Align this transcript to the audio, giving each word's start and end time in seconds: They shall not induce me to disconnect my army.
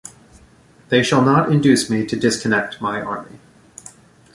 They 0.89 1.03
shall 1.03 1.21
not 1.21 1.51
induce 1.51 1.87
me 1.87 2.07
to 2.07 2.15
disconnect 2.15 2.81
my 2.81 2.99
army. 3.03 3.37